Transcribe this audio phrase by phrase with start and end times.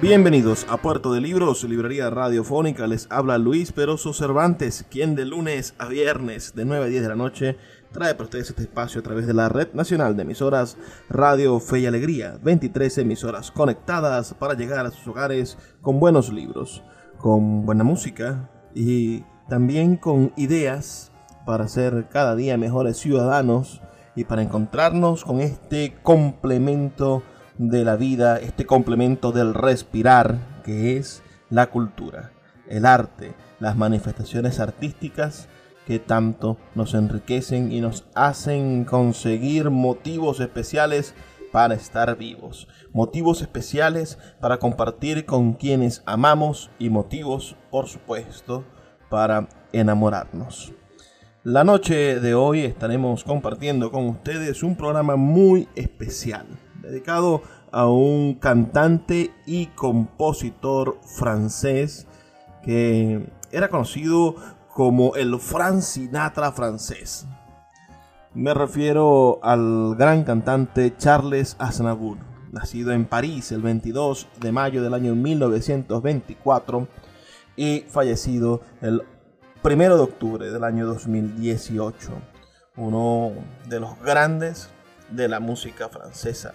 [0.00, 2.86] Bienvenidos a Puerto de Libros, librería radiofónica.
[2.86, 7.08] Les habla Luis Peroso Cervantes, quien de lunes a viernes de 9 a 10 de
[7.08, 7.56] la noche
[7.90, 10.76] trae para ustedes este espacio a través de la Red Nacional de Emisoras
[11.08, 12.38] Radio Fe y Alegría.
[12.40, 16.84] 23 emisoras conectadas para llegar a sus hogares con buenos libros,
[17.18, 21.10] con buena música y también con ideas
[21.44, 23.82] para ser cada día mejores ciudadanos
[24.14, 27.24] y para encontrarnos con este complemento
[27.58, 32.30] de la vida, este complemento del respirar que es la cultura,
[32.68, 35.48] el arte, las manifestaciones artísticas
[35.86, 41.14] que tanto nos enriquecen y nos hacen conseguir motivos especiales
[41.50, 48.64] para estar vivos, motivos especiales para compartir con quienes amamos y motivos, por supuesto,
[49.08, 50.74] para enamorarnos.
[51.42, 56.46] La noche de hoy estaremos compartiendo con ustedes un programa muy especial
[56.82, 62.06] dedicado a un cantante y compositor francés
[62.62, 64.36] que era conocido
[64.74, 67.26] como el Frank Sinatra francés.
[68.34, 72.18] Me refiero al gran cantante Charles Aznavour,
[72.52, 76.86] nacido en París el 22 de mayo del año 1924
[77.56, 79.02] y fallecido el
[79.64, 82.10] 1 de octubre del año 2018.
[82.76, 83.32] Uno
[83.68, 84.68] de los grandes
[85.10, 86.54] de la música francesa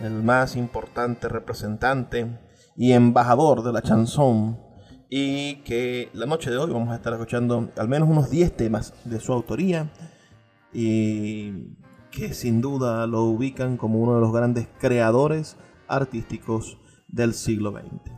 [0.00, 2.38] el más importante representante
[2.76, 4.58] y embajador de la chanson
[5.10, 8.94] y que la noche de hoy vamos a estar escuchando al menos unos 10 temas
[9.04, 9.90] de su autoría
[10.72, 11.74] y
[12.10, 15.56] que sin duda lo ubican como uno de los grandes creadores
[15.88, 16.78] artísticos
[17.08, 18.12] del siglo XX.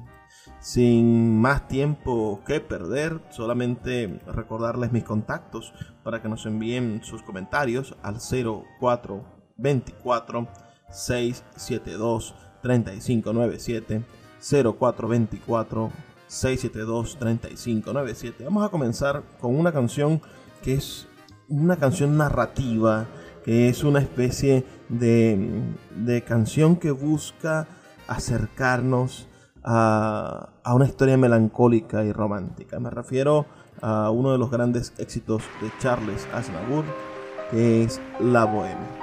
[0.60, 5.72] Sin más tiempo que perder, solamente recordarles mis contactos
[6.04, 10.46] para que nos envíen sus comentarios al 0424
[10.92, 14.04] 672 3597
[14.40, 15.90] 0424
[16.26, 18.44] 672 3597.
[18.44, 20.20] Vamos a comenzar con una canción
[20.62, 21.06] que es
[21.48, 23.06] una canción narrativa,
[23.44, 25.62] que es una especie de,
[25.96, 27.66] de canción que busca
[28.06, 29.28] acercarnos
[29.62, 32.80] a, a, una historia melancólica y romántica.
[32.80, 33.46] Me refiero
[33.80, 36.84] a uno de los grandes éxitos de Charles Aznavour,
[37.50, 39.01] que es La Bohème.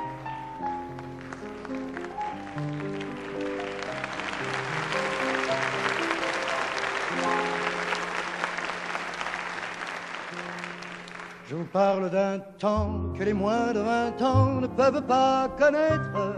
[11.71, 16.35] Parle d'un temps que les moins de vingt ans ne peuvent pas connaître.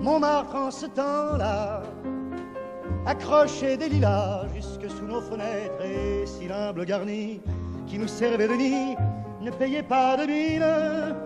[0.00, 1.82] Montmartre en ce temps-là
[3.06, 7.40] accrochait des lilas jusque sous nos fenêtres et si l'humble garni
[7.86, 8.96] qui nous servait de nid
[9.40, 11.16] ne payait pas de mine.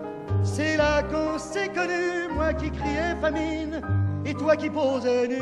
[0.43, 3.81] C'est là qu'on s'est connu, moi qui criais famine
[4.25, 5.41] et toi qui posais nu.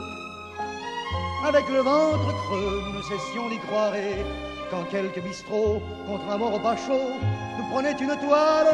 [1.45, 3.95] avec le ventre creux, nous ne cessions d'y croire.
[3.95, 4.23] Et
[4.69, 7.11] quand quelques bistrots, contre un bon repas chaud,
[7.57, 8.73] nous prenaient une toile,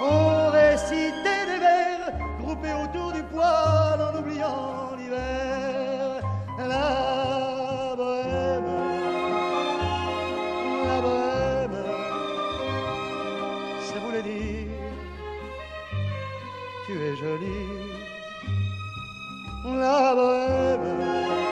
[0.00, 6.22] on récitait des vers groupés autour du poêle en oubliant l'hiver.
[6.58, 8.70] La bohème,
[10.86, 11.84] la bohème,
[13.80, 14.68] ça voulait dire
[16.86, 17.68] tu es jolie.
[19.64, 21.51] La bohème,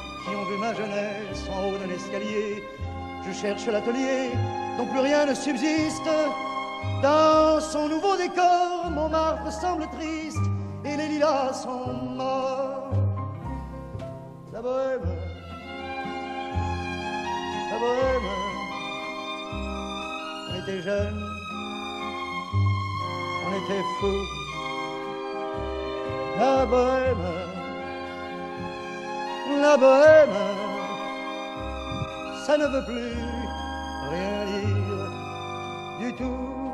[0.23, 2.63] qui ont vu ma jeunesse en haut d'un escalier.
[3.25, 4.31] Je cherche l'atelier
[4.77, 6.09] dont plus rien ne subsiste.
[7.01, 10.45] Dans son nouveau décor, Montmartre semble triste
[10.83, 12.91] et les lilas sont morts.
[14.51, 15.09] La bohème,
[17.71, 18.29] la bohème,
[20.49, 21.23] on était jeunes,
[23.45, 24.27] on était fous.
[26.37, 27.50] La bohème,
[29.61, 30.37] la bohème,
[32.45, 33.13] ça ne veut plus
[34.09, 35.11] rien dire
[35.99, 36.70] du tout.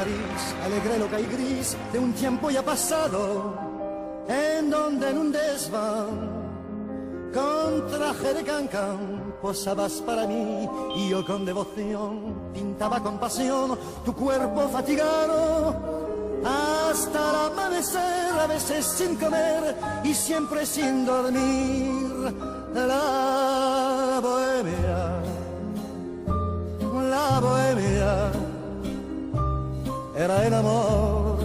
[0.00, 3.54] París, alegre loca y gris de un tiempo ya pasado,
[4.28, 6.08] en donde en un desván,
[7.34, 10.66] con traje de cancán, posabas para mí
[10.96, 15.76] y yo con devoción pintaba con pasión tu cuerpo fatigado.
[16.46, 22.34] Hasta el amanecer, a veces sin comer y siempre sin dormir.
[22.72, 23.59] La
[30.20, 31.38] era el amor,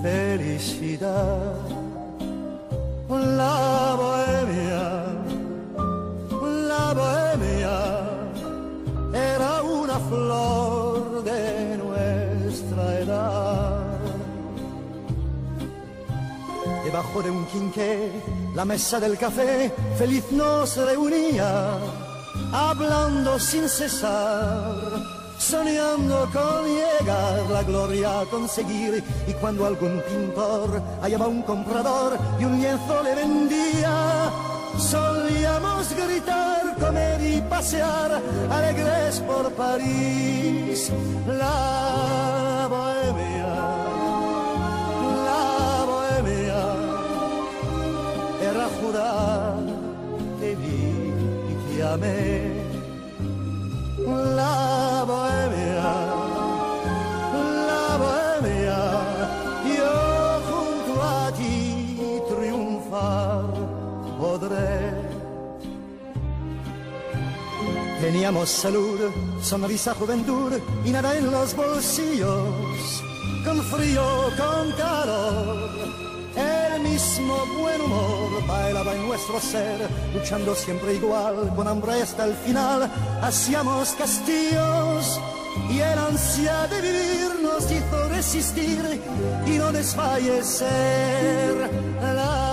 [0.00, 1.54] felicidad.
[3.08, 5.04] La bohemia,
[6.68, 7.78] la bohemia
[9.12, 13.80] era una flor de nuestra edad.
[16.84, 18.10] Debajo de un quinqué,
[18.54, 21.76] la mesa del café, feliz nos reunía,
[22.52, 25.11] hablando sin cesar
[25.42, 29.02] soñando con llegar la gloria a conseguir.
[29.26, 34.30] Y cuando algún pintor hallaba un comprador y un lienzo le vendía
[34.78, 40.90] solíamos gritar, comer y pasear alegres por París.
[41.26, 43.54] La bohemia
[45.28, 46.62] la bohemia
[48.50, 49.58] era jurar
[50.40, 51.12] que vi
[51.50, 52.51] y que amé
[54.06, 55.92] la bohemia,
[57.68, 58.78] la bohemia,
[59.76, 59.92] yo
[60.48, 63.44] junto a ti triunfar
[64.18, 64.92] podré.
[68.00, 68.98] Teníamos salud,
[69.40, 70.52] sonrisa, juventud
[70.84, 73.02] y nada en los bolsillos,
[73.44, 74.04] con frío,
[74.36, 76.11] con calor.
[76.82, 82.90] Mismo buen humor bailaba en nuestro ser, luchando siempre igual, con hambre hasta el final.
[83.22, 85.20] Hacíamos castillos
[85.70, 89.00] y el ansia de vivir nos hizo resistir
[89.46, 91.70] y no desfallecer.
[92.00, 92.51] La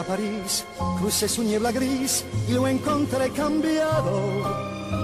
[0.00, 0.64] a París,
[0.98, 4.40] crucé su niebla gris y lo encontré cambiado.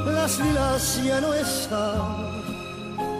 [0.06, 2.42] La las lilas ya no están,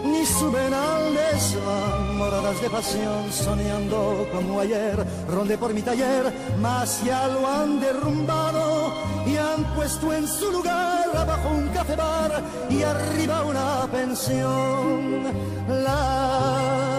[0.03, 7.03] ni suben al desván, moradas de pasión, soñando como ayer, ronde por mi taller, mas
[7.03, 8.93] ya lo han derrumbado
[9.25, 15.23] y han puesto en su lugar abajo un café bar y arriba una pensión.
[15.67, 16.96] La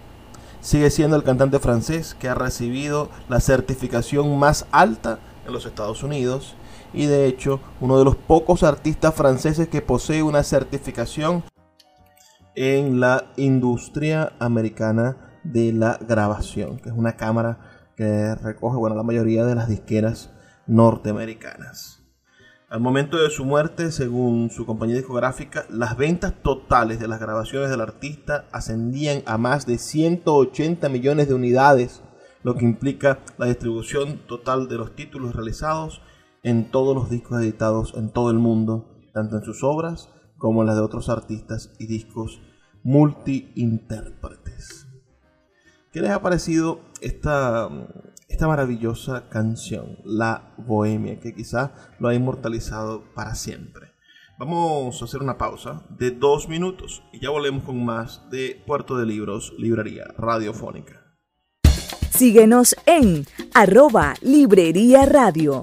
[0.61, 6.03] Sigue siendo el cantante francés que ha recibido la certificación más alta en los Estados
[6.03, 6.57] Unidos
[6.95, 11.45] y de hecho uno de los pocos artistas franceses que posee una certificación
[12.55, 17.59] en la industria americana de la grabación, que es una cámara
[17.97, 20.33] que recoge bueno, la mayoría de las disqueras
[20.67, 22.01] norteamericanas.
[22.71, 27.71] Al momento de su muerte, según su compañía discográfica, las ventas totales de las grabaciones
[27.71, 32.03] del artista ascendían a más de 180 millones de unidades,
[32.43, 36.01] lo que implica la distribución total de los títulos realizados
[36.45, 40.69] en todos los discos editados en todo el mundo, tanto en sus obras como en
[40.69, 42.41] las de otros artistas y discos
[42.85, 44.87] multi-intérpretes.
[45.91, 47.69] ¿Qué les ha parecido esta,
[48.29, 53.95] esta maravillosa canción, La Bohemia, que quizás lo ha inmortalizado para siempre?
[54.39, 58.99] Vamos a hacer una pausa de dos minutos y ya volvemos con más de Puerto
[58.99, 61.01] de Libros, Librería Radiofónica.
[62.11, 65.63] Síguenos en arroba Librería Radio.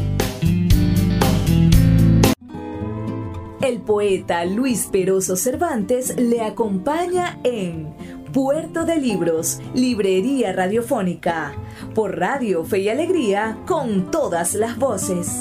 [3.60, 7.94] El poeta Luis Peroso Cervantes le acompaña en
[8.34, 11.54] Puerto de Libros, Librería Radiofónica,
[11.96, 15.32] por Radio Fe y Alegría, con todas las voces.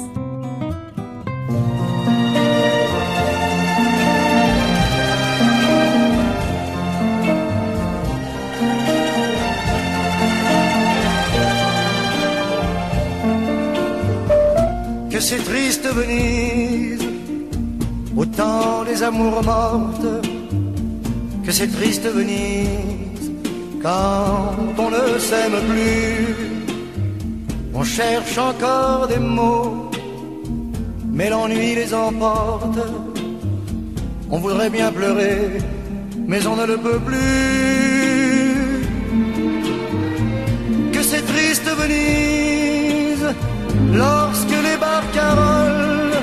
[15.10, 16.98] Que c'est triste venir
[18.16, 20.35] autant des amours mortes
[21.46, 23.30] que c'est triste Venise
[23.80, 26.34] quand on ne s'aime plus.
[27.72, 29.90] On cherche encore des mots,
[31.12, 32.80] mais l'ennui les emporte.
[34.28, 35.58] On voudrait bien pleurer,
[36.26, 37.22] mais on ne le peut plus.
[40.92, 43.28] Que c'est triste Venise
[43.94, 46.18] lorsque les barcaroles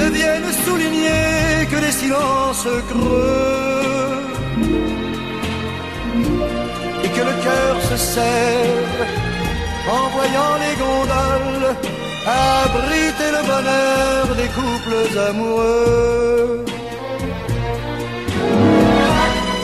[0.00, 3.99] ne viennent souligner que des silences creux
[7.20, 9.06] que le cœur se serre
[9.96, 11.70] en voyant les gondoles
[12.26, 16.64] abriter le bonheur des couples amoureux.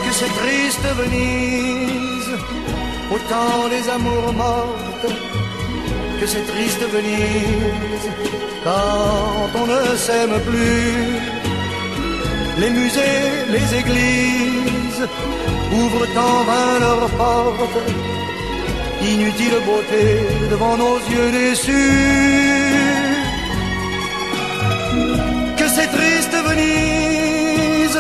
[0.05, 2.33] Que c'est triste Venise,
[3.15, 5.13] autant les amours mortes,
[6.21, 8.09] que c'est triste Venise,
[8.65, 10.97] quand on ne s'aime plus.
[12.61, 15.07] Les musées, les églises
[15.73, 17.79] ouvrent en vain leurs portes.
[19.03, 20.05] Inutile beauté
[20.51, 22.73] devant nos yeux déçus.
[25.57, 27.99] Que c'est triste Venise,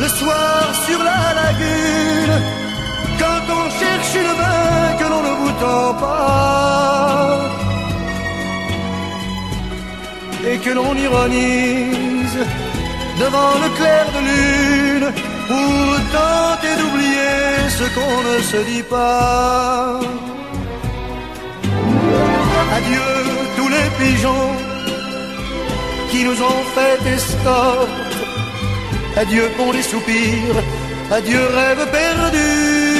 [0.00, 2.36] le soir sur la lagune,
[3.18, 7.38] quand on cherche une main que l'on ne vous tend pas.
[10.48, 12.38] Et que l'on ironise
[13.18, 17.40] devant le clair de lune pour tenter d'oublier
[17.78, 19.98] ce qu'on ne se dit pas.
[22.78, 23.10] Adieu
[23.56, 24.52] tous les pigeons
[26.10, 28.16] qui nous ont fait escorte.
[29.22, 30.58] Adieu pour les soupirs,
[31.18, 32.99] adieu rêve perdu.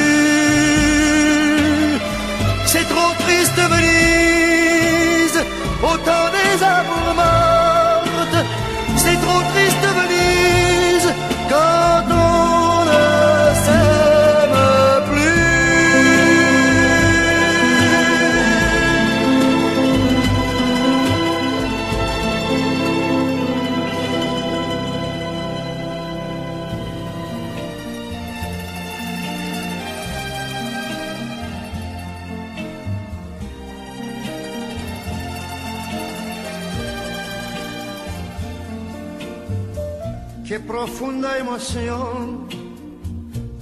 [40.80, 42.48] Profunda emoción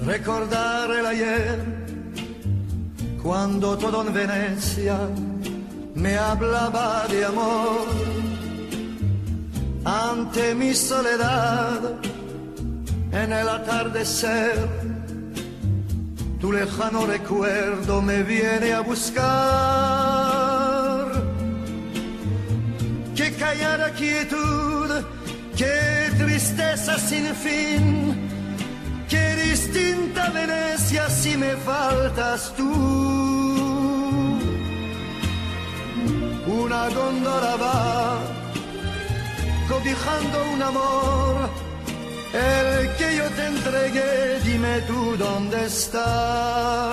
[0.06, 1.58] recordar el ayer,
[3.20, 4.96] cuando todo en Venecia
[5.96, 7.88] me hablaba de amor.
[9.84, 11.96] Ante mi soledad,
[13.10, 14.68] en el atardecer,
[16.40, 19.26] tu lejano recuerdo me viene a buscar.
[23.16, 24.88] Qué callada quietud,
[25.56, 25.97] qué
[26.38, 28.14] tristeza sin fin,
[29.08, 32.70] qué distinta Venecia si me faltas tú.
[36.46, 38.20] Una góndola va
[39.68, 41.50] cobijando un amor,
[42.32, 46.92] el que yo te entregué, dime tú dónde está.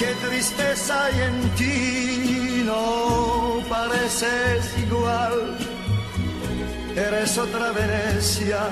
[0.00, 5.65] Qué tristeza hay en ti, no pareces igual.
[6.96, 8.70] Eres otra Venecia,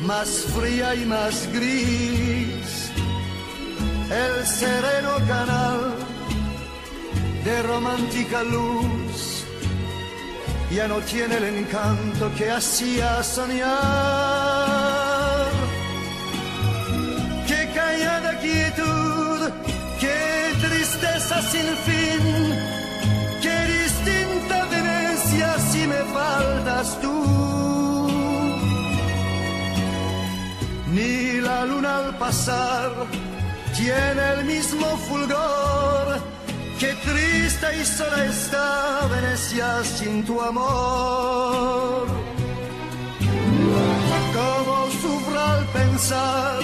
[0.00, 2.92] más fría y más gris.
[4.08, 5.96] El sereno canal
[7.44, 9.44] de romántica luz
[10.70, 13.66] ya no tiene el encanto que hacía soñar.
[17.48, 19.50] Qué callada quietud,
[19.98, 22.54] qué tristeza sin fin,
[26.14, 27.16] faltas tú.
[30.88, 32.90] Ni la luna al pasar
[33.76, 36.06] tiene el mismo fulgor.
[36.80, 42.06] Qué triste y sola está Venecia sin tu amor.
[44.36, 46.60] Cómo sufro al pensar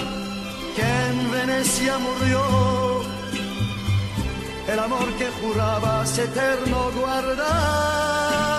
[0.75, 3.01] que en Venecia murió
[4.71, 8.52] el amor que jurabas eterno guardar.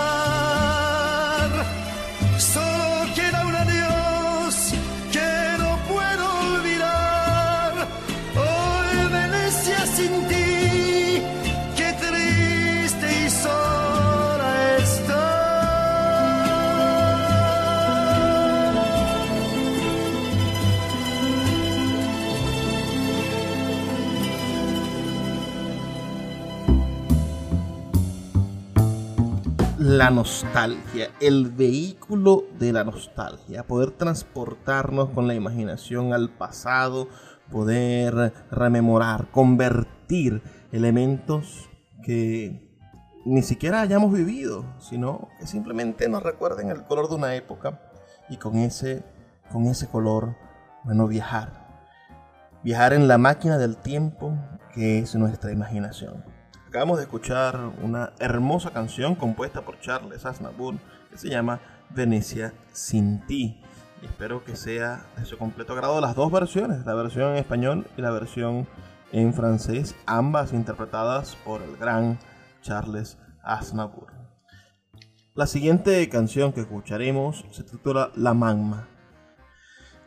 [30.04, 37.08] La nostalgia, el vehículo de la nostalgia, poder transportarnos con la imaginación al pasado,
[37.50, 41.70] poder rememorar, convertir elementos
[42.02, 42.70] que
[43.24, 47.80] ni siquiera hayamos vivido, sino que simplemente nos recuerden el color de una época
[48.28, 49.06] y con ese,
[49.50, 50.36] con ese color,
[50.84, 51.66] bueno, viajar.
[52.62, 54.36] Viajar en la máquina del tiempo
[54.74, 56.33] que es nuestra imaginación.
[56.74, 60.74] Acabamos de escuchar una hermosa canción compuesta por Charles Aznavour
[61.08, 61.60] que se llama
[61.90, 63.62] Venecia sin ti.
[64.02, 67.86] Y espero que sea de su completo agrado las dos versiones, la versión en español
[67.96, 68.66] y la versión
[69.12, 72.18] en francés, ambas interpretadas por el gran
[72.60, 74.12] Charles Aznavour.
[75.36, 78.88] La siguiente canción que escucharemos se titula La Magma.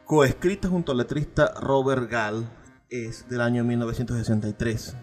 [0.04, 2.46] Coescrita junto al letrista Robert Gall,
[2.90, 4.98] es del año 1963.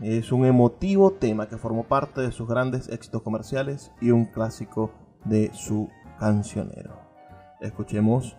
[0.00, 4.92] Es un emotivo tema que formó parte de sus grandes éxitos comerciales y un clásico
[5.24, 5.88] de su
[6.20, 6.94] cancionero.
[7.60, 8.36] Escuchemos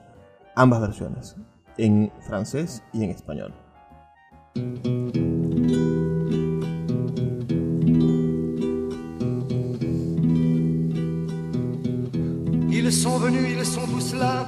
[0.56, 1.36] ambas versiones,
[1.78, 3.54] en francés y en español.
[12.72, 14.48] Ils sont venus, ils sont tous là.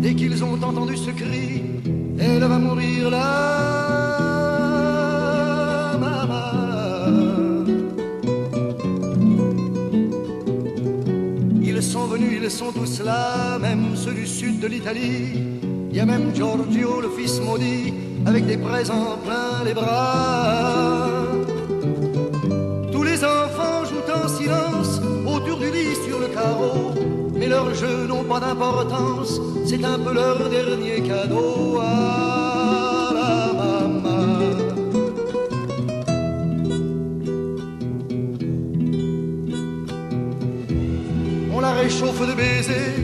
[0.00, 1.62] Dès qu'ils ont entendu ce cri.
[12.42, 15.44] Ils sont tous là, même ceux du sud de l'Italie.
[15.90, 17.94] Il y a même Giorgio, le fils maudit,
[18.26, 21.08] avec des présents plein les bras.
[22.90, 26.92] Tous les enfants jouent en silence autour du lit sur le carreau.
[27.34, 31.78] Mais leurs jeux n'ont pas d'importance, c'est un peu leur dernier cadeau
[42.02, 42.94] de baisers,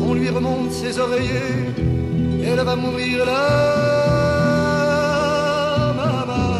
[0.00, 1.74] on lui remonte ses oreillers,
[2.44, 4.62] elle va mourir là.
[5.96, 6.54] maman.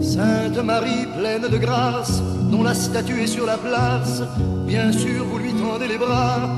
[0.00, 4.22] Sainte Marie pleine de grâce, dont la statue est sur la place,
[4.66, 6.48] bien sûr vous lui tendez les bras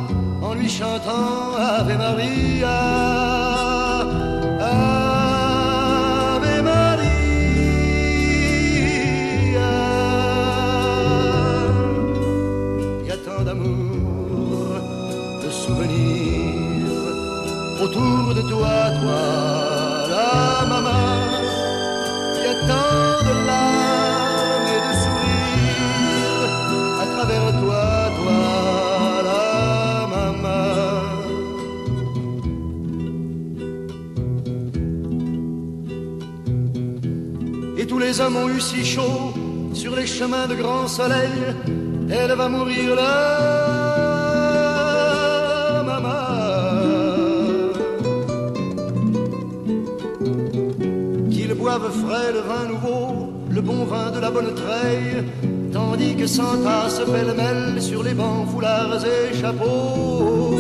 [0.43, 3.74] en lui chantant Ave Maria.
[17.95, 19.23] Autour de toi, toi,
[20.11, 21.07] la maman.
[22.43, 26.55] Y a tant de larmes et de sourires
[27.03, 27.85] à travers toi,
[28.19, 28.43] toi,
[29.29, 29.47] la
[30.15, 30.67] maman.
[37.79, 39.33] Et tous les hommes ont eu si chaud
[39.73, 41.31] sur les chemins de grand soleil.
[42.11, 43.84] Elle va mourir là,
[51.81, 55.25] frais le vin nouveau, le bon vin de la bonne treille,
[55.73, 60.55] tandis que s'entassent pêle-mêle sur les bancs, foulards et chapeaux.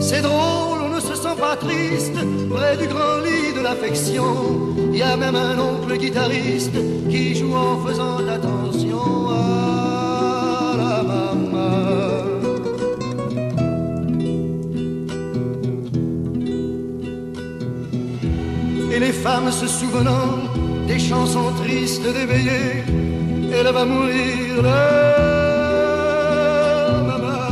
[0.00, 2.18] C'est drôle, on ne se sent pas triste
[2.50, 4.24] près du grand lit de l'affection.
[4.92, 6.76] Il y a même un oncle guitariste
[7.10, 8.61] qui joue en faisant attention
[19.50, 20.38] Se souvenant
[20.88, 22.84] des chansons tristes d'éveillé,
[23.52, 24.62] elle va mourir
[27.06, 27.42] maman.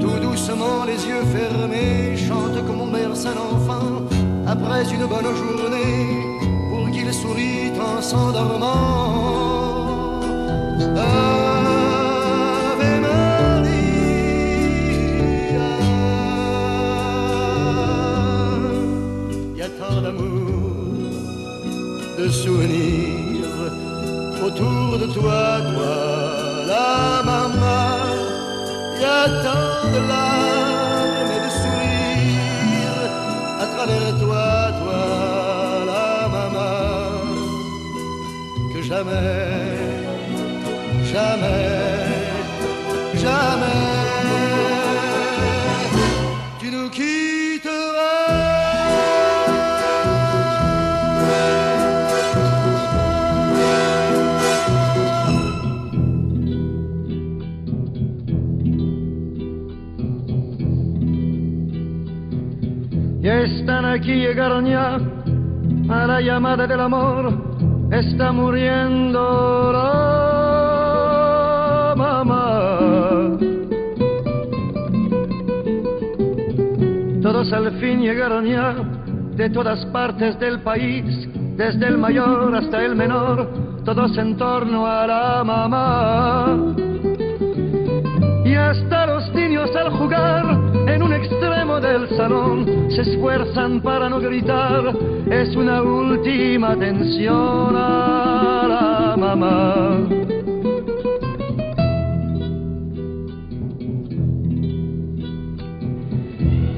[0.00, 3.88] Tout doucement, les yeux fermés, chante comme on berce un enfant
[4.46, 5.96] après une bonne journée
[6.70, 8.72] pour qu'il sourit en s'endormant.
[10.96, 11.45] Ave
[22.18, 23.46] de souvenirs
[24.44, 27.96] autour de toi, toi, la maman.
[29.00, 33.12] Y a tant de larmes et de sourires
[33.60, 35.02] à travers toi, toi,
[35.92, 37.04] la maman,
[38.72, 39.76] que jamais,
[41.12, 41.85] jamais,
[64.18, 64.98] llegaron ya
[65.88, 67.32] a la llamada del amor.
[67.90, 69.86] Está muriendo la
[71.96, 73.38] mamá.
[77.22, 78.74] Todos al fin llegaron ya
[79.36, 83.48] de todas partes del país, desde el mayor hasta el menor,
[83.84, 86.74] todos en torno a la mamá.
[88.44, 90.55] Y hasta los niños al jugar
[91.80, 94.96] del salón se esfuerzan para no gritar,
[95.30, 100.06] es una última atención a la mamá.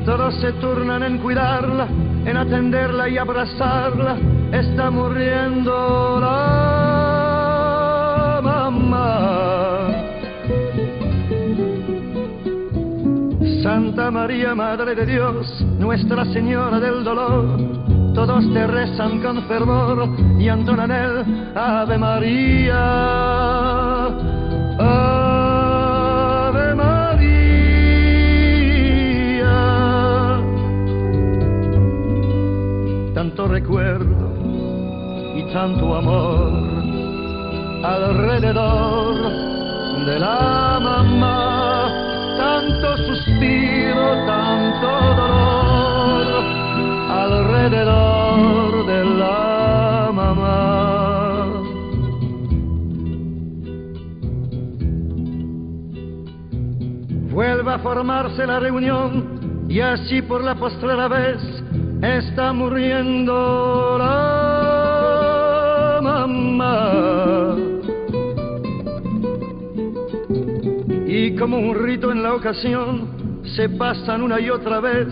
[0.04, 1.86] Todos se turnan en cuidarla,
[2.24, 4.16] en atenderla y abrazarla.
[4.52, 6.67] Está muriendo la
[13.78, 15.46] Santa María, Madre de Dios,
[15.78, 17.60] Nuestra Señora del Dolor,
[18.12, 21.24] todos te rezan con fervor y entonan el
[21.56, 22.76] Ave María.
[24.80, 27.04] Ave María.
[33.14, 34.34] Tanto recuerdo
[35.36, 36.50] y tanto amor
[37.84, 39.14] alrededor
[40.04, 40.57] de la
[42.68, 46.44] tanto suspiro, tanto dolor
[47.08, 51.62] alrededor de la mamá.
[57.30, 61.40] Vuelve a formarse la reunión y así por la postrera vez
[62.02, 67.77] está muriendo la mamá.
[71.10, 75.08] Y como un rito en la ocasión, se pasan una y otra vez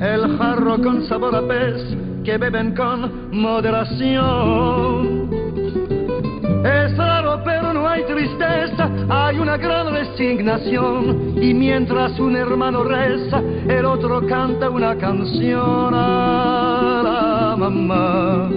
[0.00, 1.80] el jarro con sabor a pez
[2.24, 5.30] que beben con moderación.
[6.64, 11.40] Es raro, pero no hay tristeza, hay una gran resignación.
[11.40, 18.50] Y mientras un hermano reza, el otro canta una canción a la mamá.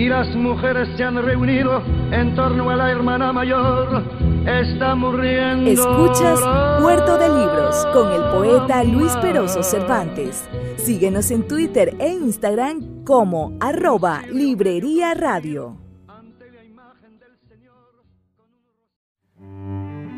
[0.00, 4.02] Y las mujeres se han reunido en torno a la hermana mayor.
[4.46, 5.70] Está muriendo.
[5.70, 6.40] Escuchas
[6.80, 10.48] Puerto de Libros con el poeta Luis Peroso Cervantes.
[10.78, 15.76] Síguenos en Twitter e Instagram como arroba Librería Radio.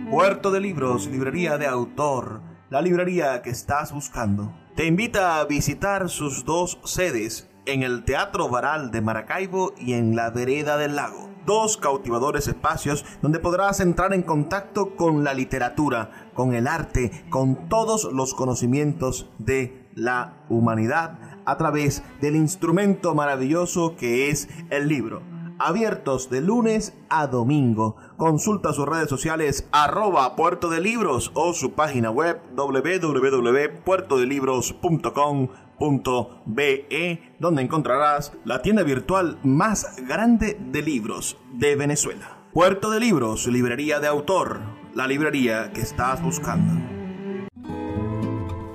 [0.09, 2.41] Puerto de Libros, librería de autor,
[2.71, 4.55] la librería que estás buscando.
[4.77, 10.17] Te invita a visitar sus dos sedes en el Teatro Varal de Maracaibo y en
[10.17, 11.31] la Vereda del Lago.
[11.47, 17.69] Dos cautivadores espacios donde podrás entrar en contacto con la literatura, con el arte, con
[17.69, 25.33] todos los conocimientos de la humanidad a través del instrumento maravilloso que es el libro
[25.65, 27.97] abiertos de lunes a domingo.
[28.17, 32.41] Consulta sus redes sociales arroba Puerto de Libros o su página web
[35.79, 42.39] www.puertodelibros.com.be donde encontrarás la tienda virtual más grande de libros de Venezuela.
[42.53, 44.61] Puerto de Libros, librería de autor,
[44.95, 46.81] la librería que estás buscando.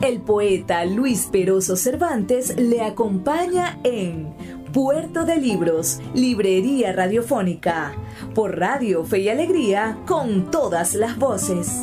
[0.01, 4.36] El poeta Luis Peroso Cervantes le acompaña en
[4.73, 7.93] Puerto de Libros, Librería Radiofónica,
[8.36, 11.81] por Radio Fe y Alegría, con todas las voces.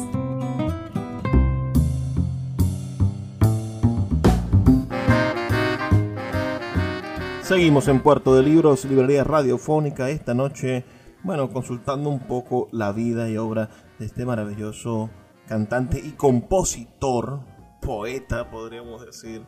[7.45, 10.83] Seguimos en Puerto de Libros, librería radiofónica, esta noche,
[11.23, 15.11] bueno, consultando un poco la vida y obra de este maravilloso
[15.47, 17.41] cantante y compositor,
[17.83, 19.45] poeta, podríamos decir,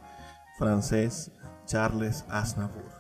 [0.59, 1.33] francés,
[1.65, 2.93] Charles Aznavour.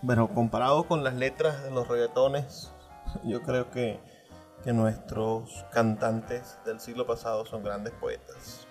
[0.00, 2.72] Bueno, comparado con las letras de los reggaetones,
[3.22, 4.00] yo creo que,
[4.64, 8.66] que nuestros cantantes del siglo pasado son grandes poetas.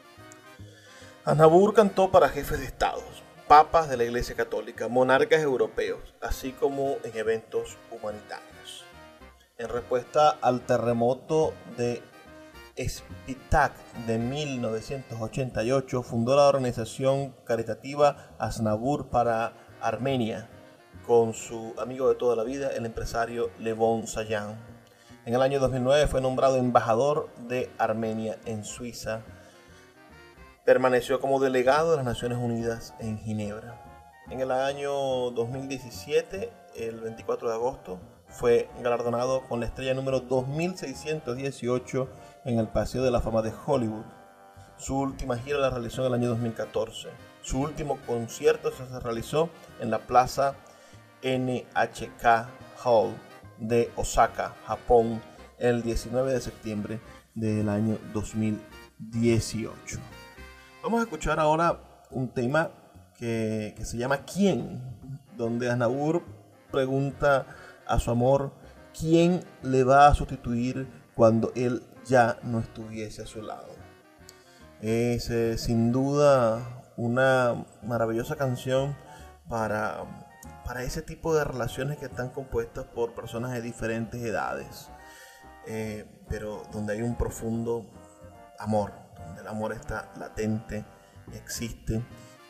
[1.24, 6.96] Aznavour cantó para jefes de estados, papas de la Iglesia Católica, monarcas europeos, así como
[7.04, 8.84] en eventos humanitarios.
[9.58, 12.02] En respuesta al terremoto de
[12.78, 13.74] Spitak
[14.08, 20.50] de 1988, fundó la organización caritativa Aznavour para Armenia,
[21.06, 24.60] con su amigo de toda la vida, el empresario Levon Sayan.
[25.26, 29.24] En el año 2009 fue nombrado embajador de Armenia en Suiza
[30.66, 33.80] permaneció como delegado de las Naciones Unidas en Ginebra.
[34.32, 42.10] En el año 2017, el 24 de agosto, fue galardonado con la estrella número 2618
[42.46, 44.06] en el Paseo de la Fama de Hollywood.
[44.78, 47.10] Su última gira la realizó en el año 2014.
[47.44, 49.50] Su último concierto se realizó
[49.80, 50.56] en la Plaza
[51.22, 52.48] NHK
[52.84, 53.16] Hall
[53.60, 55.22] de Osaka, Japón,
[55.60, 57.00] el 19 de septiembre
[57.36, 60.00] del año 2018.
[60.86, 61.80] Vamos a escuchar ahora
[62.12, 62.70] un tema
[63.18, 64.84] que, que se llama ¿Quién?
[65.36, 66.22] Donde Anabur
[66.72, 67.48] pregunta
[67.88, 68.54] a su amor
[68.96, 73.70] quién le va a sustituir cuando él ya no estuviese a su lado.
[74.80, 78.96] Es eh, sin duda una maravillosa canción
[79.50, 80.04] para,
[80.66, 84.92] para ese tipo de relaciones que están compuestas por personas de diferentes edades,
[85.66, 87.88] eh, pero donde hay un profundo
[88.60, 89.05] amor,
[89.40, 90.86] el amor está latente,
[91.34, 92.02] existe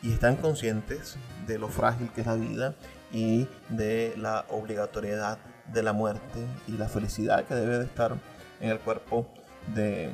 [0.02, 2.74] y están conscientes de lo frágil que es la vida
[3.12, 5.38] y de la obligatoriedad
[5.72, 8.16] de la muerte y la felicidad que debe de estar
[8.60, 9.26] en el cuerpo
[9.74, 10.10] de,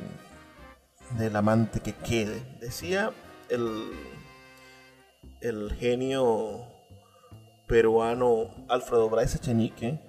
[1.18, 2.42] del amante que quede.
[2.60, 3.10] Decía
[3.48, 3.92] el,
[5.40, 6.60] el genio
[7.66, 10.00] peruano Alfredo Bryce Echenique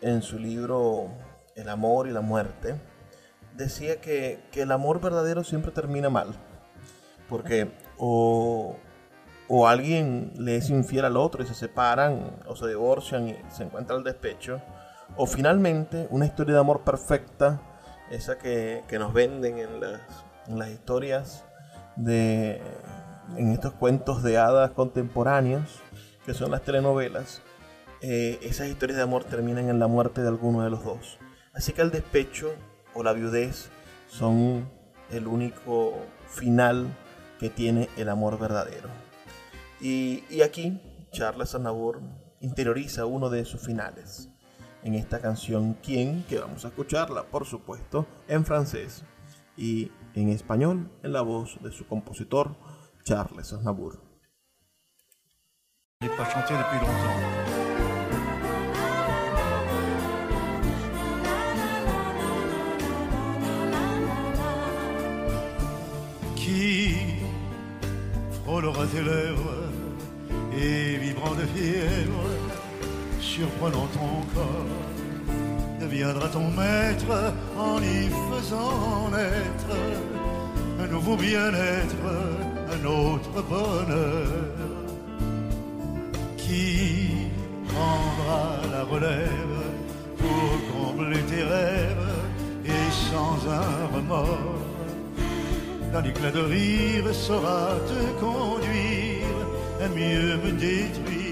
[0.00, 1.10] en su libro
[1.54, 2.80] El amor y la muerte,
[3.56, 6.34] decía que, que el amor verdadero siempre termina mal.
[7.28, 8.76] Porque o,
[9.48, 13.64] o alguien le es infiel al otro y se separan o se divorcian y se
[13.64, 14.60] encuentra el despecho,
[15.16, 17.60] o finalmente una historia de amor perfecta,
[18.10, 21.44] esa que, nos venden en las, historias
[21.96, 22.60] de
[23.36, 25.80] en estos cuentos de hadas contemporáneos,
[26.24, 27.42] que son las telenovelas,
[28.00, 31.18] eh, esas historias de amor terminan en la muerte de alguno de los dos.
[31.52, 32.52] Así que el despecho
[32.96, 33.68] o la viudez
[34.08, 34.68] son
[35.10, 35.94] el único
[36.28, 36.88] final
[37.38, 38.88] que tiene el amor verdadero.
[39.80, 40.80] Y, aquí
[41.12, 42.00] Charles Aznavour
[42.40, 44.30] interioriza uno de sus finales
[44.82, 49.04] en esta canción Quién, que vamos a escucharla, por supuesto, en francés
[49.56, 52.56] y en español en la voz de su compositor
[53.04, 54.00] Charles Aznavour.
[68.56, 69.58] Frôlera tes lèvres
[70.58, 72.24] et vibrant de fièvre,
[73.20, 74.82] surprenant ton corps,
[75.78, 79.76] deviendra ton maître en y faisant naître
[80.80, 82.06] un nouveau bien-être,
[82.74, 84.26] un autre bonheur.
[86.38, 87.28] Qui
[87.68, 89.64] prendra la relève
[90.16, 92.10] pour combler tes rêves
[92.64, 94.65] et sans un remords,
[95.92, 99.36] d'un éclat de rire saura te conduire
[99.84, 101.26] à mieux me détruire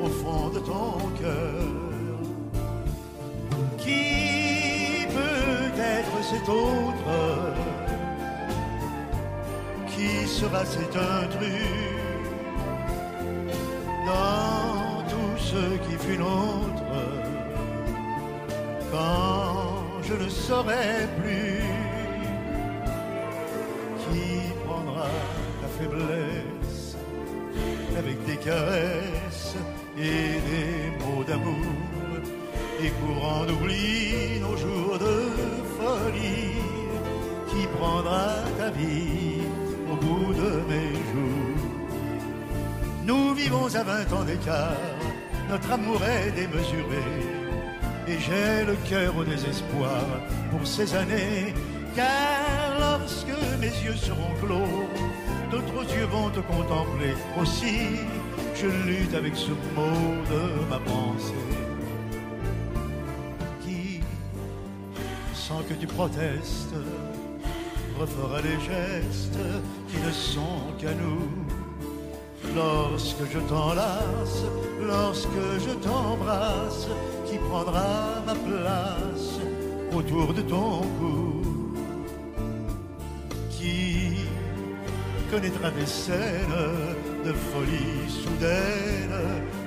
[0.00, 1.64] au fond de ton cœur.
[3.78, 7.10] Qui peut être cet autre?
[9.88, 12.00] Qui sera cet intrus?
[14.06, 16.82] Dans tout ce qui fut nôtre
[18.90, 21.79] quand je ne saurai plus
[27.98, 29.54] avec des caresses
[29.98, 31.56] et des mots d'amour
[32.82, 35.16] et courant d'oubli nos jours de
[35.76, 36.56] folie
[37.48, 39.42] qui prendra ta vie
[39.90, 41.60] au bout de mes jours.
[43.04, 44.76] Nous vivons à vingt ans d'écart,
[45.48, 47.04] notre amour est démesuré
[48.06, 50.04] et j'ai le cœur au désespoir
[50.50, 51.54] pour ces années
[51.94, 54.88] car lorsque mes yeux seront clos
[55.50, 57.78] d'autres yeux vont te contempler aussi.
[58.54, 61.34] Je lutte avec ce mot de ma pensée
[63.62, 64.00] qui,
[65.34, 66.74] sans que tu protestes,
[67.98, 69.38] refera des gestes
[69.88, 71.28] qui ne sont qu'à nous.
[72.54, 74.44] Lorsque je t'enlace,
[74.82, 76.88] lorsque je t'embrasse,
[77.26, 79.38] qui prendra ma place
[79.94, 81.49] autour de ton cou?
[85.30, 86.60] Connaîtra des scènes
[87.24, 89.20] de folie soudaine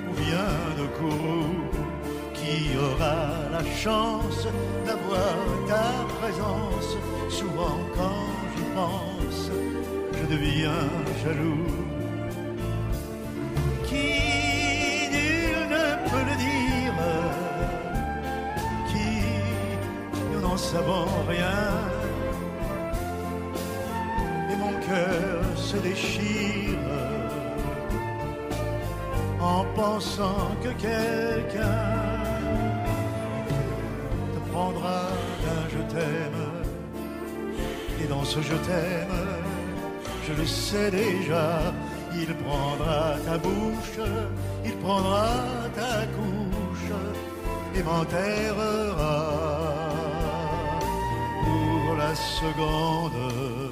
[0.08, 1.64] ou bien de courroux
[2.34, 3.18] qui aura
[3.50, 4.46] la chance
[4.86, 5.36] d'avoir
[5.66, 5.88] ta
[6.18, 6.90] présence.
[7.30, 9.50] Souvent quand j'y pense,
[10.18, 10.86] je deviens
[11.22, 11.66] jaloux.
[13.86, 14.08] Qui
[15.16, 16.98] nul ne peut le dire,
[18.90, 19.10] qui
[20.32, 22.03] nous n'en savons rien
[24.88, 26.78] cœur se déchire
[29.40, 32.14] en pensant que quelqu'un
[34.52, 35.08] prendra
[35.54, 36.44] un je t'aime.
[38.00, 39.20] Et dans ce je t'aime,
[40.26, 41.48] je le sais déjà,
[42.14, 43.98] il prendra ta bouche,
[44.64, 45.28] il prendra
[45.74, 46.92] ta couche
[47.76, 49.16] et m'enterrera
[51.44, 53.63] pour la seconde.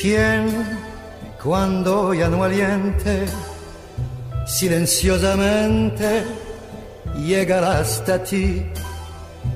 [0.00, 0.48] ¿Quién,
[1.42, 3.26] cuando ya no aliente,
[4.46, 6.24] silenciosamente
[7.22, 8.64] llegará hasta ti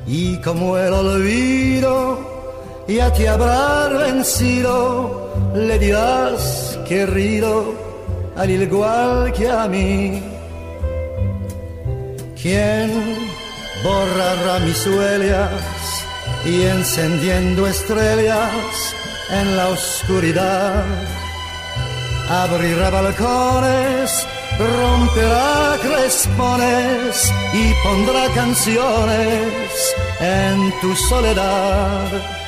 [0.06, 2.33] y como el olvido
[2.88, 7.74] ya te habrá vencido, le dirás querido,
[8.36, 10.22] al igual que a mí.
[12.40, 12.90] ¿Quién
[13.82, 15.50] borrará mis huellas
[16.44, 18.94] y encendiendo estrellas?
[19.30, 20.84] en la oscuridad.
[22.28, 24.26] Abrirá balcones,
[24.58, 32.43] romperá crespones y pondrá canciones en tu soledad.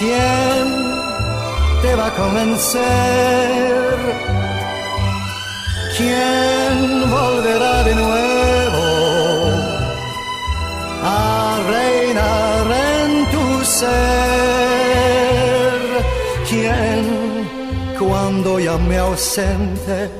[0.00, 0.66] ¿Quién
[1.82, 3.96] te va a convencer?
[5.96, 8.30] ¿Quién volverá de nuevo?
[13.80, 13.88] ser
[16.48, 17.02] quien
[17.98, 20.10] cuando ya me ausente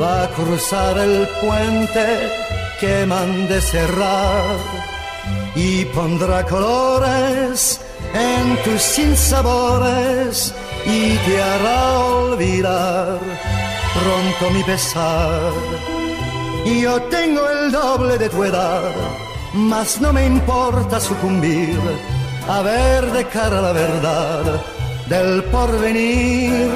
[0.00, 2.06] va a cruzar el puente
[2.80, 4.56] que mande cerrar
[5.54, 7.80] y pondrá colores
[8.14, 10.54] en tus sinsabores
[10.86, 13.18] y te hará olvidar
[13.94, 15.52] pronto mi pesar.
[16.64, 18.92] Yo tengo el doble de tu edad,
[19.52, 21.78] mas no me importa sucumbir
[22.48, 24.62] a ver de cara la verdad
[25.08, 26.70] del porvenir.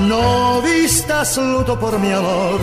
[0.00, 2.60] No vistas luto por mi amor,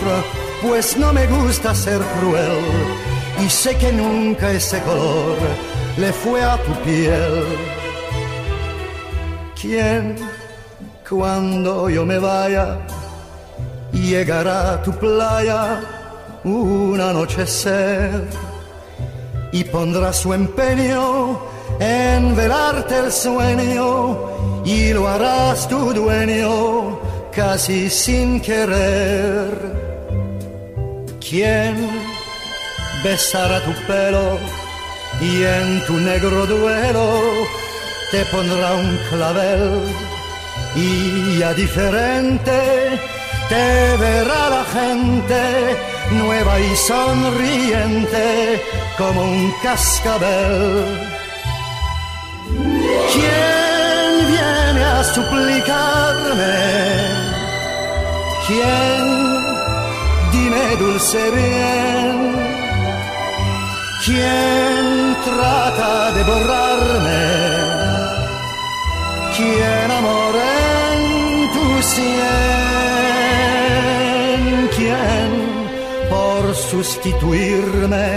[0.62, 3.09] pues no me gusta ser cruel
[3.44, 5.38] y sé que nunca ese color
[5.96, 7.44] le fue a tu piel.
[9.60, 10.16] ¿Quién,
[11.08, 12.78] cuando yo me vaya,
[13.92, 15.80] llegará a tu playa
[16.44, 18.28] un anochecer
[19.52, 21.38] y pondrá su empeño
[21.78, 26.98] en velarte el sueño y lo harás tu dueño
[27.32, 29.50] casi sin querer.
[31.20, 32.09] ¿Quién
[33.02, 34.38] besará tu pelo
[35.20, 37.22] y en tu negro duelo
[38.10, 39.82] te pondrá un clavel
[40.76, 42.58] y ya diferente
[43.48, 45.42] te verá la gente
[46.12, 48.62] nueva y sonriente
[48.96, 51.20] como un cascabel
[53.12, 56.56] ¿Quién viene a suplicarme?
[58.46, 59.02] ¿Quién?
[60.32, 62.49] Dime dulce bien.
[64.10, 64.86] ¿Quién
[65.24, 67.22] trata de borrarme?
[69.36, 70.34] ¿Quién amor
[70.66, 71.00] en
[71.54, 72.10] tu sien?
[74.76, 75.30] ¿Quién
[76.10, 78.08] por sustituirme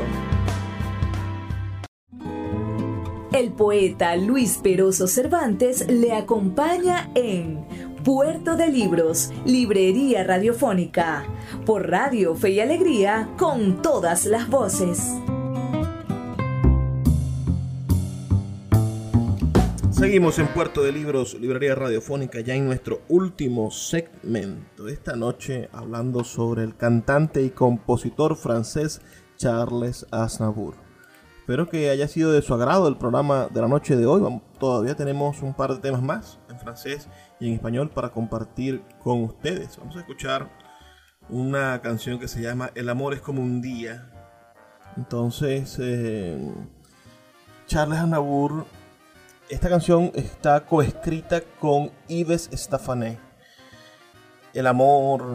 [3.32, 7.64] El poeta Luis Peroso Cervantes le acompaña en
[8.05, 11.26] Puerto de Libros, Librería Radiofónica,
[11.66, 15.14] por Radio Fe y Alegría, con todas las voces.
[19.90, 24.88] Seguimos en Puerto de Libros, Librería Radiofónica, ya en nuestro último segmento.
[24.88, 29.03] Esta noche hablando sobre el cantante y compositor francés
[29.36, 30.74] Charles Aznavour.
[31.40, 34.22] Espero que haya sido de su agrado el programa de la noche de hoy.
[34.59, 37.09] Todavía tenemos un par de temas más en francés
[37.41, 39.76] y en español para compartir con ustedes.
[39.78, 40.49] Vamos a escuchar
[41.28, 44.11] una canción que se llama El amor es como un día.
[44.97, 46.38] Entonces, eh,
[47.66, 48.66] Charles Aznavour
[49.51, 53.18] esta canción está coescrita con Yves Staffanet.
[54.55, 55.26] El amor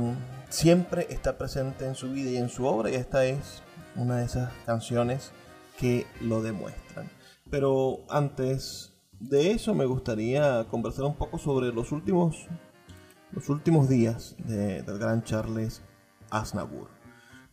[0.47, 3.61] siempre está presente en su vida y en su obra y esta es
[3.97, 5.33] una de esas canciones
[5.77, 7.09] que lo demuestran.
[7.49, 12.47] Pero antes de eso me gustaría conversar un poco sobre los últimos,
[13.31, 15.81] los últimos días del gran Charles
[16.29, 16.89] Aznavour.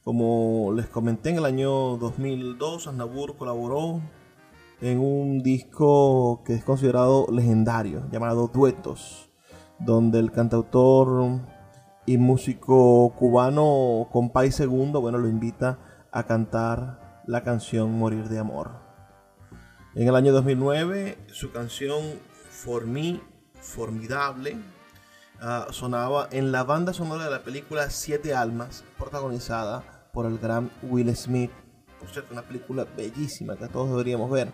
[0.04, 4.00] Como les comenté en el año 2002, Aznavour colaboró
[4.80, 9.30] en un disco que es considerado legendario, llamado Duetos,
[9.78, 11.40] donde el cantautor
[12.04, 15.78] y músico cubano Compay Segundo, bueno, lo invita
[16.10, 18.81] a cantar la canción Morir de Amor.
[19.94, 22.00] En el año 2009, su canción
[22.48, 23.20] For Me,
[23.60, 24.56] Formidable,
[25.38, 30.70] ah, sonaba en la banda sonora de la película Siete Almas, protagonizada por el gran
[30.82, 31.50] Will Smith.
[32.00, 34.50] Por cierto, una película bellísima que todos deberíamos ver.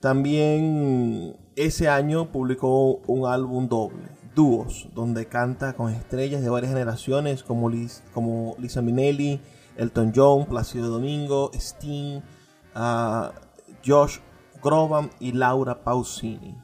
[0.00, 7.44] También ese año publicó un álbum doble, Dúos, donde canta con estrellas de varias generaciones
[7.44, 7.70] como,
[8.12, 9.40] como Lisa Minnelli,
[9.76, 12.22] Elton John, Placido Domingo, Sting,
[12.74, 13.43] uh,
[13.84, 14.18] Josh
[14.62, 16.56] Groban y Laura Pausini.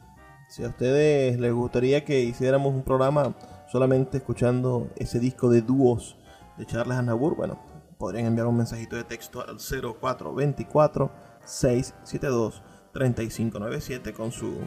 [0.49, 3.35] Si a ustedes les gustaría que hiciéramos un programa
[3.71, 6.17] solamente escuchando ese disco de dúos
[6.57, 7.59] de Charles Aznavour, bueno,
[7.97, 11.11] podrían enviar un mensajito de texto al 0424
[11.45, 14.57] 672 3597 con, su,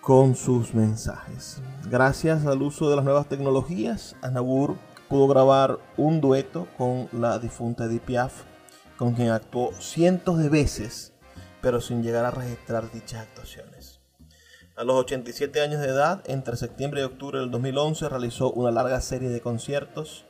[0.00, 1.60] con sus mensajes.
[1.90, 4.76] Gracias al uso de las nuevas tecnologías, Anabur
[5.08, 8.44] pudo grabar un dueto con la difunta Edith Piaf,
[8.96, 11.11] con quien actuó cientos de veces,
[11.62, 14.00] pero sin llegar a registrar dichas actuaciones.
[14.76, 19.00] A los 87 años de edad, entre septiembre y octubre del 2011, realizó una larga
[19.00, 20.26] serie de conciertos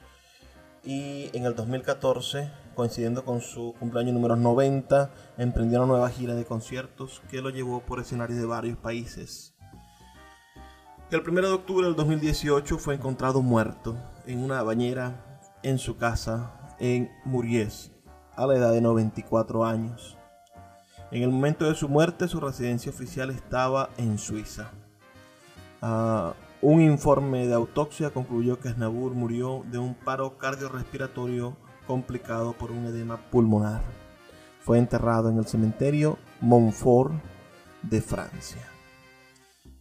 [0.85, 6.45] y en el 2014 coincidiendo con su cumpleaños número 90, emprendió una nueva gira de
[6.45, 9.55] conciertos que lo llevó por escenarios de varios países.
[11.11, 16.75] El 1 de octubre del 2018 fue encontrado muerto en una bañera en su casa
[16.79, 17.93] en Muriez,
[18.35, 20.19] a la edad de 94 años.
[21.13, 24.71] En el momento de su muerte, su residencia oficial estaba en Suiza.
[25.83, 26.33] Ah,
[26.63, 32.87] un informe de autopsia concluyó que Snabur murió de un paro cardiorrespiratorio complicado por un
[32.87, 33.83] edema pulmonar.
[34.63, 37.13] Fue enterrado en el cementerio Montfort
[37.83, 38.63] de Francia.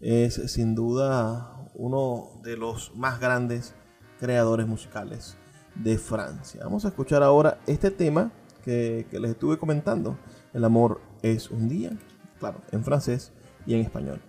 [0.02, 3.74] Es sin duda uno de los más grandes
[4.20, 5.38] creadores musicales
[5.76, 6.60] de Francia.
[6.66, 8.34] Vamos a escuchar ahora este tema
[8.66, 10.18] que, que les estuve comentando.
[10.54, 11.92] El amor es un día,
[12.40, 13.32] claro, en francés
[13.66, 14.22] y en español.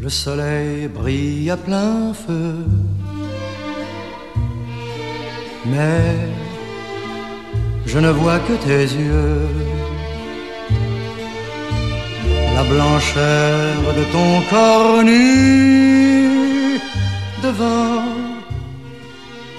[0.00, 2.64] Le soleil brille à plein feu.
[5.66, 6.47] Mais
[7.88, 9.48] je ne vois que tes yeux.
[12.54, 16.78] La blancheur de ton corps nu
[17.42, 18.02] devant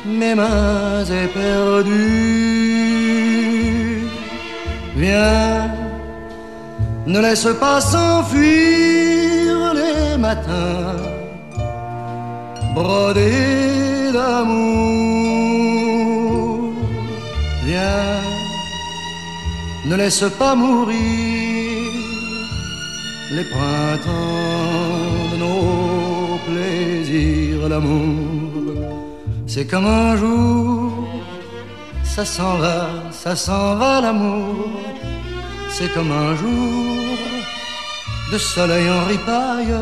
[0.05, 1.89] mes mains éperdues.
[4.95, 5.71] Viens
[7.07, 10.97] ne laisse pas s'enfuir les matins
[12.75, 15.48] brodés d'amour.
[19.89, 21.91] Ne laisse pas mourir
[23.31, 27.67] les printemps de nos plaisirs.
[27.67, 28.75] L'amour,
[29.47, 31.07] c'est comme un jour,
[32.03, 34.69] ça s'en va, ça s'en va l'amour.
[35.71, 37.17] C'est comme un jour
[38.31, 39.75] de soleil en ripaille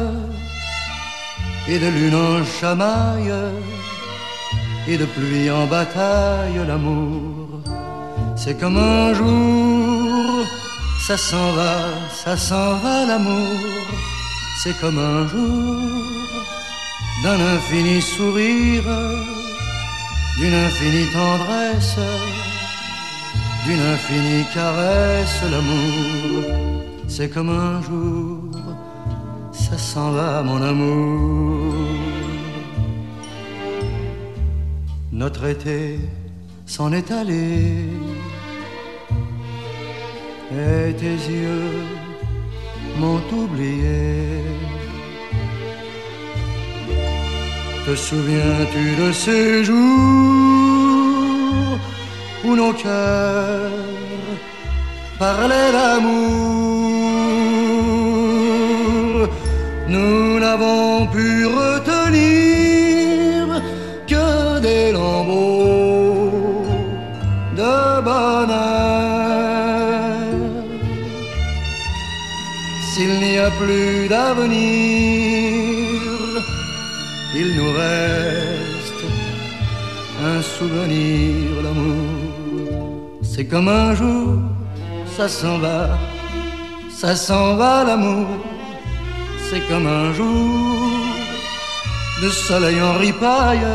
[1.68, 3.34] et de lune en chamaille
[4.88, 6.60] et de pluie en bataille.
[6.66, 7.57] L'amour,
[8.38, 10.46] c'est comme un jour,
[11.08, 11.76] ça s'en va,
[12.14, 13.58] ça s'en va l'amour.
[14.64, 15.82] C'est comme un jour
[17.24, 18.84] d'un infini sourire,
[20.38, 21.98] d'une infinie tendresse,
[23.66, 25.42] d'une infinie caresse.
[25.52, 26.44] L'amour,
[27.08, 28.52] c'est comme un jour,
[29.52, 31.74] ça s'en va mon amour.
[35.12, 36.00] Notre été
[36.68, 37.88] s'en est allé
[40.52, 41.84] et tes yeux
[43.00, 44.42] m'ont oublié.
[47.86, 49.78] Te souviens-tu de ces jours
[52.46, 53.72] où nos cœurs
[55.20, 56.48] parlaient d'amour?
[59.88, 61.87] Nous n'avons pu retenir
[73.60, 74.52] plus d'avenir,
[77.36, 79.04] il nous reste
[80.24, 83.20] un souvenir d'amour.
[83.22, 84.40] C'est comme un jour,
[85.16, 85.98] ça s'en va,
[86.90, 88.28] ça s'en va l'amour.
[89.50, 90.98] C'est comme un jour
[92.22, 93.68] de soleil en ripaille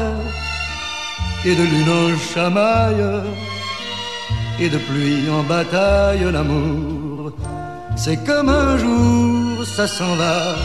[1.44, 3.04] et de lune en chamaille
[4.60, 7.32] et de pluie en bataille l'amour.
[7.96, 10.56] C'est comme un jour, ça s'en va,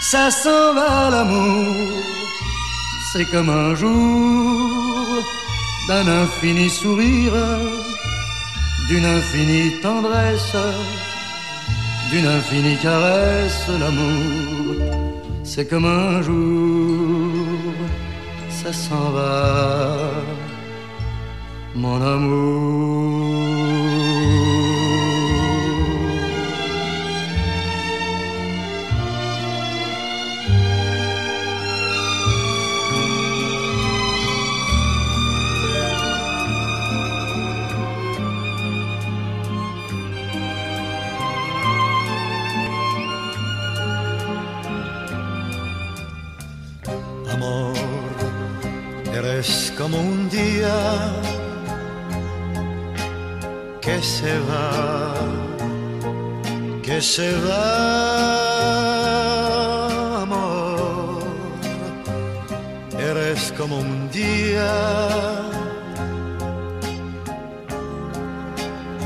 [0.00, 2.02] ça s'en va l'amour.
[3.12, 5.06] C'est comme un jour
[5.88, 7.32] d'un infini sourire,
[8.88, 10.56] d'une infinie tendresse,
[12.10, 14.76] d'une infinie caresse l'amour.
[15.44, 17.34] C'est comme un jour,
[18.50, 19.96] ça s'en va,
[21.74, 23.57] mon amour.
[53.80, 55.14] Que se va,
[56.82, 57.62] que se va,
[60.22, 61.22] amor.
[62.98, 64.74] Eres como un día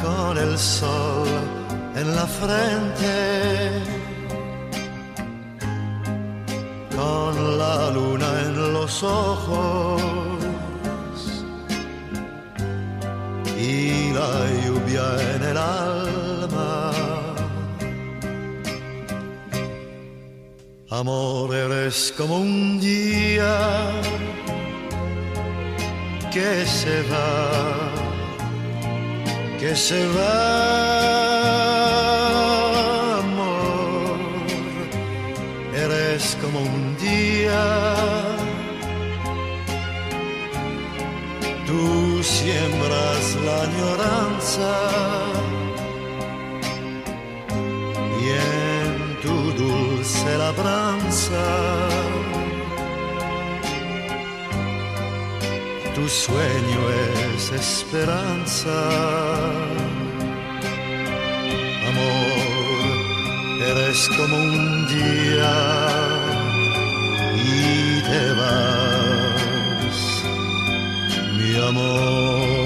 [0.05, 1.29] con el sol
[1.95, 3.15] en la frente
[6.97, 9.32] con la luna en los ojos
[14.97, 16.93] en el alma.
[20.91, 23.91] Amor, eres como un día
[26.31, 27.91] que se va,
[29.59, 30.39] que se va.
[33.19, 34.19] Amor,
[35.75, 38.22] eres como un día.
[42.43, 44.73] Siembras la añoranza
[48.21, 51.45] y en tu dulce labranza
[55.95, 56.81] tu sueño
[57.35, 58.79] es esperanza.
[61.91, 62.39] Amor,
[63.71, 65.55] eres como un día
[67.37, 68.82] y te vas,
[71.63, 72.63] amor.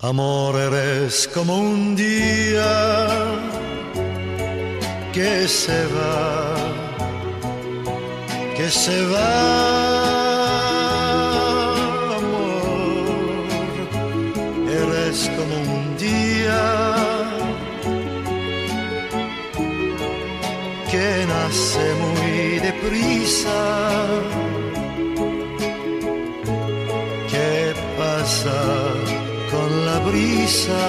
[0.00, 2.72] Amor eres como un día
[5.12, 6.56] que se va,
[8.56, 9.82] que se va.
[14.80, 16.62] Eres como un día
[20.90, 24.51] que nace muy deprisa
[30.12, 30.84] brisa?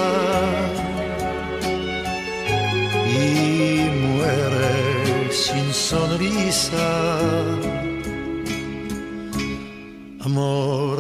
[3.08, 6.90] Y muere sin sonrisa.
[10.26, 10.96] Amor,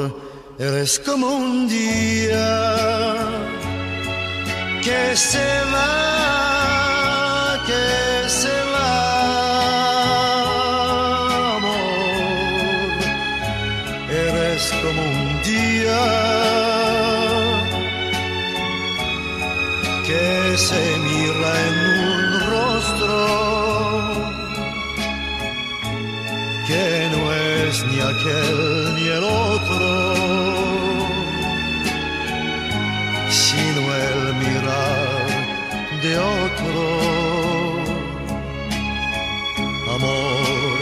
[0.60, 2.50] eres como un día
[4.82, 6.53] que se va,
[28.14, 30.54] aquel ni el otro.
[33.30, 35.28] sino el mirar
[36.04, 36.84] de otro.
[39.96, 40.78] Amor,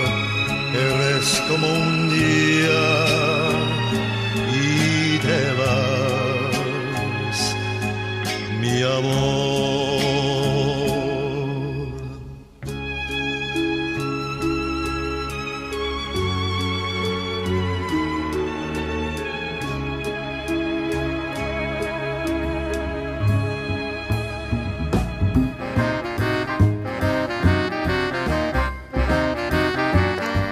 [0.87, 2.87] eres como un día
[4.63, 7.39] y te vas,
[8.61, 9.30] mi amor.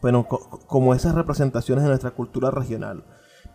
[0.00, 3.02] bueno, co- como esas representaciones de nuestra cultura regional.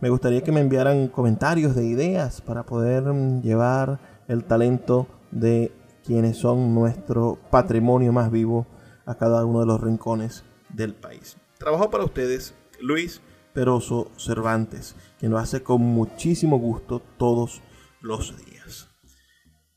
[0.00, 5.72] Me gustaría que me enviaran comentarios de ideas para poder mm, llevar el talento de
[6.04, 8.66] quienes son nuestro patrimonio más vivo
[9.06, 11.36] a cada uno de los rincones del país.
[11.58, 13.20] Trabajo para ustedes Luis
[13.52, 17.62] Peroso Cervantes, quien lo hace con muchísimo gusto todos
[18.00, 18.88] los días.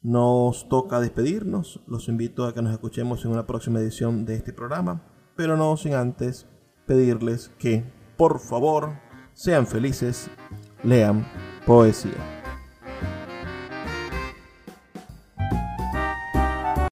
[0.02, 4.54] Nos toca despedirnos, los invito a que nos escuchemos en una próxima edición de este
[4.54, 5.04] programa,
[5.36, 6.48] pero no sin antes
[6.88, 7.84] pedirles que,
[8.18, 8.94] por favor,
[9.34, 10.30] sean felices,
[10.84, 11.28] lean
[11.66, 12.41] poesía.